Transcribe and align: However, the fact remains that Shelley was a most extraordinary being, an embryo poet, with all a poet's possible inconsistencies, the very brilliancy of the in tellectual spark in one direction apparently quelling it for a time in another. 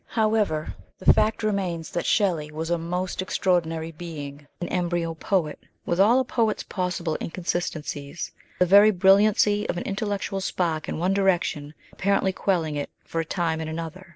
However, 0.07 0.73
the 0.97 1.13
fact 1.13 1.43
remains 1.43 1.91
that 1.91 2.07
Shelley 2.07 2.49
was 2.51 2.71
a 2.71 2.79
most 2.79 3.21
extraordinary 3.21 3.91
being, 3.91 4.47
an 4.59 4.67
embryo 4.69 5.13
poet, 5.13 5.59
with 5.85 5.99
all 5.99 6.19
a 6.19 6.25
poet's 6.25 6.63
possible 6.63 7.17
inconsistencies, 7.21 8.31
the 8.57 8.65
very 8.65 8.89
brilliancy 8.89 9.69
of 9.69 9.75
the 9.75 9.87
in 9.87 9.95
tellectual 9.95 10.41
spark 10.41 10.89
in 10.89 10.97
one 10.97 11.13
direction 11.13 11.75
apparently 11.93 12.33
quelling 12.33 12.75
it 12.77 12.89
for 13.05 13.21
a 13.21 13.25
time 13.25 13.61
in 13.61 13.67
another. 13.67 14.09